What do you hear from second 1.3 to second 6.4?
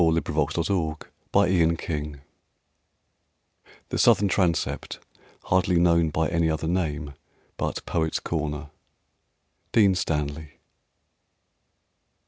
ABBEY "The Southern Transept, hardly known by